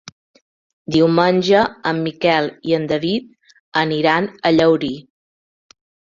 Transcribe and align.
Diumenge 0.93 1.59
en 1.91 1.99
Miquel 2.05 2.49
i 2.69 2.73
en 2.77 2.87
David 2.91 3.27
aniran 3.81 4.31
a 4.51 4.53
Llaurí. 4.55 4.91